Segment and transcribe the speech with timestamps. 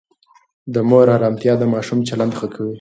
[0.73, 2.69] د مور آرامتیا د ماشوم چلند ښه کوي.